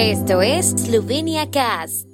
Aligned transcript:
Esto 0.00 0.40
es 0.40 0.70
Slovenia 0.70 1.50
Cast. 1.50 2.09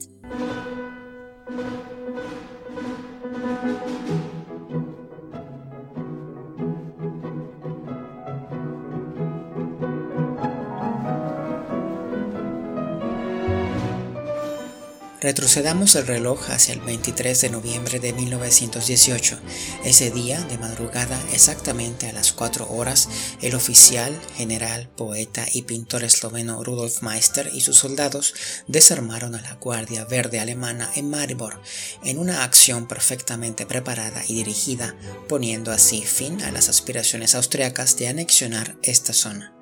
Retrocedamos 15.26 15.96
el 15.96 16.06
reloj 16.06 16.50
hacia 16.50 16.72
el 16.72 16.80
23 16.82 17.40
de 17.40 17.50
noviembre 17.50 17.98
de 17.98 18.12
1918. 18.12 19.40
Ese 19.82 20.12
día, 20.12 20.40
de 20.42 20.56
madrugada, 20.56 21.20
exactamente 21.32 22.08
a 22.08 22.12
las 22.12 22.32
4 22.32 22.70
horas, 22.70 23.08
el 23.42 23.56
oficial, 23.56 24.16
general, 24.36 24.88
poeta 24.96 25.44
y 25.52 25.62
pintor 25.62 26.04
esloveno 26.04 26.62
Rudolf 26.62 27.02
Meister 27.02 27.50
y 27.52 27.62
sus 27.62 27.76
soldados 27.76 28.34
desarmaron 28.68 29.34
a 29.34 29.40
la 29.40 29.54
Guardia 29.54 30.04
Verde 30.04 30.38
Alemana 30.38 30.92
en 30.94 31.10
Maribor, 31.10 31.60
en 32.04 32.18
una 32.18 32.44
acción 32.44 32.86
perfectamente 32.86 33.66
preparada 33.66 34.22
y 34.28 34.34
dirigida, 34.36 34.94
poniendo 35.28 35.72
así 35.72 36.02
fin 36.02 36.40
a 36.42 36.52
las 36.52 36.68
aspiraciones 36.68 37.34
austriacas 37.34 37.96
de 37.96 38.06
anexionar 38.06 38.76
esta 38.84 39.12
zona. 39.12 39.55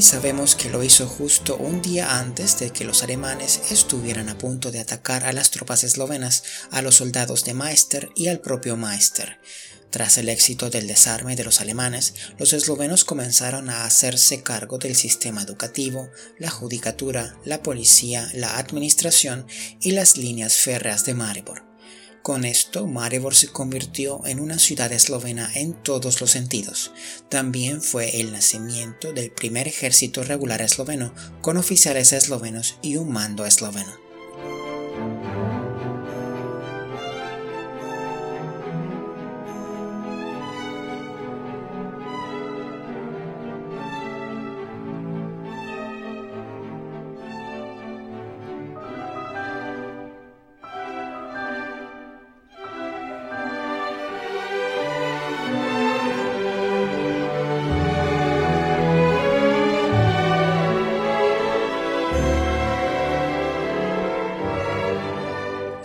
Sabemos 0.00 0.56
que 0.56 0.70
lo 0.70 0.82
hizo 0.82 1.06
justo 1.06 1.56
un 1.56 1.82
día 1.82 2.18
antes 2.18 2.58
de 2.58 2.70
que 2.70 2.84
los 2.84 3.02
alemanes 3.02 3.70
estuvieran 3.70 4.28
a 4.28 4.38
punto 4.38 4.70
de 4.70 4.80
atacar 4.80 5.24
a 5.24 5.32
las 5.32 5.50
tropas 5.50 5.84
eslovenas, 5.84 6.44
a 6.70 6.82
los 6.82 6.96
soldados 6.96 7.44
de 7.44 7.52
Meister 7.52 8.10
y 8.16 8.28
al 8.28 8.40
propio 8.40 8.76
Meister. 8.76 9.38
Tras 9.90 10.16
el 10.16 10.28
éxito 10.28 10.70
del 10.70 10.86
desarme 10.86 11.36
de 11.36 11.44
los 11.44 11.60
alemanes, 11.60 12.14
los 12.38 12.52
eslovenos 12.52 13.04
comenzaron 13.04 13.70
a 13.70 13.84
hacerse 13.84 14.42
cargo 14.42 14.78
del 14.78 14.96
sistema 14.96 15.42
educativo, 15.42 16.10
la 16.38 16.50
judicatura, 16.50 17.36
la 17.44 17.62
policía, 17.62 18.30
la 18.34 18.56
administración 18.56 19.46
y 19.80 19.90
las 19.90 20.16
líneas 20.16 20.56
férreas 20.56 21.04
de 21.04 21.14
Maribor. 21.14 21.67
Con 22.22 22.44
esto, 22.44 22.86
Maribor 22.86 23.34
se 23.34 23.48
convirtió 23.48 24.26
en 24.26 24.40
una 24.40 24.58
ciudad 24.58 24.92
eslovena 24.92 25.50
en 25.54 25.72
todos 25.72 26.20
los 26.20 26.30
sentidos. 26.30 26.92
También 27.28 27.80
fue 27.80 28.20
el 28.20 28.32
nacimiento 28.32 29.12
del 29.12 29.30
primer 29.30 29.66
ejército 29.68 30.22
regular 30.22 30.60
esloveno, 30.60 31.14
con 31.40 31.56
oficiales 31.56 32.12
eslovenos 32.12 32.76
y 32.82 32.96
un 32.96 33.10
mando 33.10 33.46
esloveno. 33.46 34.07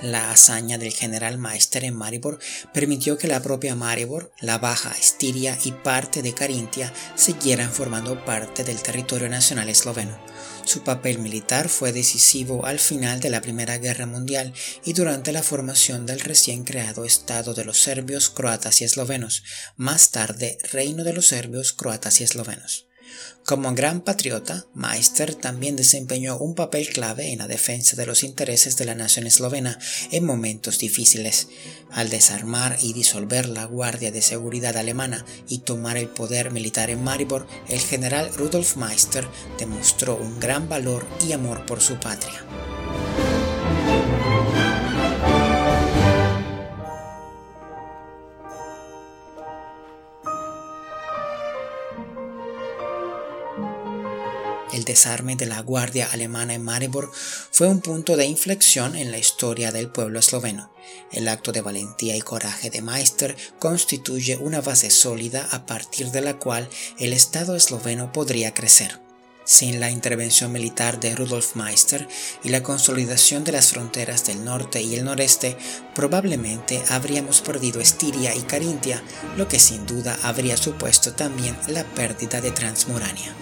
La 0.03 0.31
hazaña 0.31 0.77
del 0.77 0.91
general 0.91 1.37
Meister 1.37 1.85
en 1.85 1.95
Maribor 1.95 2.37
permitió 2.73 3.17
que 3.17 3.29
la 3.29 3.41
propia 3.41 3.73
Maribor, 3.73 4.33
la 4.41 4.57
Baja 4.57 4.91
Estiria 4.91 5.57
y 5.63 5.71
parte 5.71 6.21
de 6.21 6.33
Carintia 6.33 6.91
siguieran 7.15 7.71
formando 7.71 8.25
parte 8.25 8.65
del 8.65 8.81
territorio 8.81 9.29
nacional 9.29 9.69
esloveno. 9.69 10.19
Su 10.65 10.83
papel 10.83 11.19
militar 11.19 11.69
fue 11.69 11.93
decisivo 11.93 12.65
al 12.65 12.79
final 12.79 13.21
de 13.21 13.29
la 13.29 13.39
Primera 13.39 13.77
Guerra 13.77 14.05
Mundial 14.05 14.53
y 14.83 14.91
durante 14.91 15.31
la 15.31 15.41
formación 15.41 16.05
del 16.05 16.19
recién 16.19 16.65
creado 16.65 17.05
Estado 17.05 17.53
de 17.53 17.63
los 17.63 17.81
serbios, 17.81 18.29
croatas 18.29 18.81
y 18.81 18.83
eslovenos, 18.83 19.45
más 19.77 20.11
tarde 20.11 20.57
Reino 20.73 21.05
de 21.05 21.13
los 21.13 21.29
serbios, 21.29 21.71
croatas 21.71 22.19
y 22.19 22.25
eslovenos. 22.25 22.87
Como 23.45 23.73
gran 23.73 24.01
patriota, 24.01 24.65
Meister 24.73 25.35
también 25.35 25.75
desempeñó 25.75 26.37
un 26.37 26.55
papel 26.55 26.87
clave 26.87 27.33
en 27.33 27.39
la 27.39 27.47
defensa 27.47 27.97
de 27.97 28.05
los 28.05 28.23
intereses 28.23 28.77
de 28.77 28.85
la 28.85 28.95
nación 28.95 29.27
eslovena 29.27 29.77
en 30.11 30.25
momentos 30.25 30.79
difíciles. 30.79 31.49
Al 31.91 32.09
desarmar 32.09 32.77
y 32.81 32.93
disolver 32.93 33.49
la 33.49 33.65
Guardia 33.65 34.11
de 34.11 34.21
Seguridad 34.21 34.77
alemana 34.77 35.25
y 35.49 35.59
tomar 35.59 35.97
el 35.97 36.07
poder 36.07 36.51
militar 36.51 36.89
en 36.89 37.03
Maribor, 37.03 37.45
el 37.67 37.81
general 37.81 38.33
Rudolf 38.33 38.77
Meister 38.77 39.27
demostró 39.59 40.15
un 40.15 40.39
gran 40.39 40.69
valor 40.69 41.05
y 41.27 41.33
amor 41.33 41.65
por 41.65 41.81
su 41.81 41.99
patria. 41.99 42.72
El 54.83 54.87
desarme 54.87 55.37
de 55.37 55.45
la 55.45 55.61
Guardia 55.61 56.09
Alemana 56.11 56.55
en 56.55 56.61
Maribor 56.61 57.09
fue 57.13 57.69
un 57.69 57.79
punto 57.79 58.17
de 58.17 58.25
inflexión 58.25 58.97
en 58.97 59.11
la 59.11 59.17
historia 59.17 59.71
del 59.71 59.87
pueblo 59.87 60.19
esloveno. 60.19 60.73
El 61.09 61.29
acto 61.29 61.53
de 61.53 61.61
valentía 61.61 62.17
y 62.17 62.19
coraje 62.21 62.69
de 62.69 62.81
Meister 62.81 63.37
constituye 63.59 64.35
una 64.35 64.59
base 64.59 64.91
sólida 64.91 65.47
a 65.51 65.65
partir 65.65 66.11
de 66.11 66.19
la 66.19 66.37
cual 66.37 66.67
el 66.99 67.13
Estado 67.13 67.55
esloveno 67.55 68.11
podría 68.11 68.53
crecer. 68.53 68.99
Sin 69.45 69.79
la 69.79 69.89
intervención 69.89 70.51
militar 70.51 70.99
de 70.99 71.15
Rudolf 71.15 71.55
Meister 71.55 72.05
y 72.43 72.49
la 72.49 72.61
consolidación 72.61 73.45
de 73.45 73.53
las 73.53 73.67
fronteras 73.71 74.25
del 74.25 74.43
norte 74.43 74.81
y 74.81 74.95
el 74.95 75.05
noreste, 75.05 75.57
probablemente 75.95 76.81
habríamos 76.89 77.39
perdido 77.39 77.79
Estiria 77.79 78.35
y 78.35 78.41
Carintia, 78.41 79.01
lo 79.37 79.47
que 79.47 79.59
sin 79.59 79.85
duda 79.85 80.17
habría 80.23 80.57
supuesto 80.57 81.13
también 81.13 81.57
la 81.67 81.85
pérdida 81.85 82.41
de 82.41 82.51
Transmurania. 82.51 83.33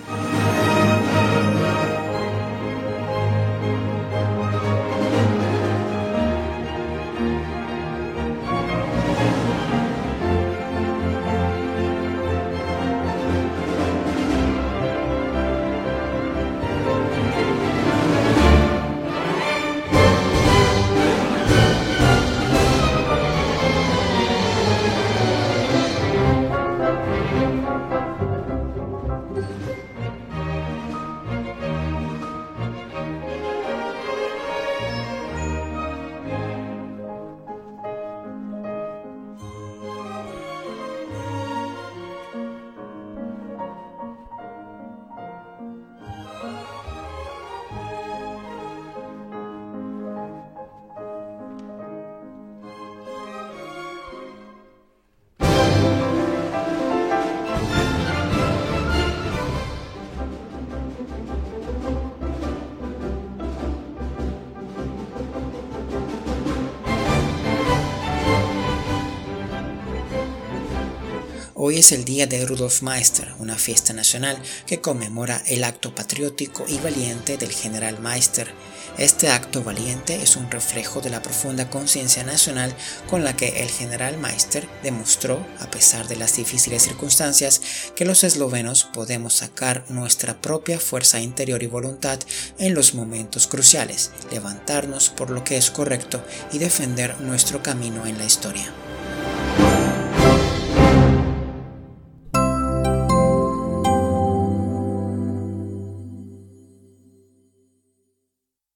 Hoy 71.64 71.78
es 71.78 71.92
el 71.92 72.06
día 72.06 72.26
de 72.26 72.44
Rudolf 72.44 72.82
Meister, 72.82 73.36
una 73.38 73.56
fiesta 73.56 73.94
nacional 73.94 74.42
que 74.66 74.82
conmemora 74.82 75.44
el 75.46 75.64
acto 75.64 75.94
patriótico 75.94 76.66
y 76.68 76.80
valiente 76.80 77.38
del 77.38 77.52
general 77.52 78.00
Meister. 78.00 78.52
Este 78.98 79.30
acto 79.30 79.64
valiente 79.64 80.24
es 80.24 80.38
un 80.38 80.50
reflejo 80.50 81.02
de 81.02 81.12
la 81.12 81.22
profunda 81.22 81.70
conciencia 81.70 82.24
nacional 82.24 82.74
con 83.08 83.24
la 83.24 83.36
que 83.36 83.62
el 83.62 83.70
general 83.70 84.18
Meister 84.18 84.68
demostró, 84.82 85.46
a 85.60 85.70
pesar 85.70 86.08
de 86.08 86.16
las 86.16 86.36
difíciles 86.36 86.82
circunstancias, 86.82 87.62
que 87.96 88.06
los 88.06 88.24
eslovenos 88.24 88.86
podemos 88.86 89.36
sacar 89.36 89.86
nuestra 89.88 90.42
propia 90.42 90.80
fuerza 90.80 91.20
interior 91.20 91.62
y 91.62 91.68
voluntad 91.68 92.18
en 92.58 92.74
los 92.74 92.96
momentos 92.96 93.46
cruciales, 93.46 94.10
levantarnos 94.32 95.10
por 95.10 95.30
lo 95.30 95.44
que 95.44 95.58
es 95.58 95.70
correcto 95.70 96.26
y 96.52 96.58
defender 96.58 97.22
nuestro 97.22 97.62
camino 97.62 98.08
en 98.08 98.18
la 98.18 98.26
historia. 98.26 98.74